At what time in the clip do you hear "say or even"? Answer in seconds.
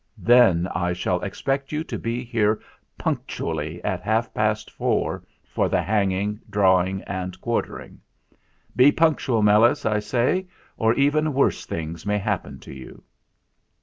9.99-11.35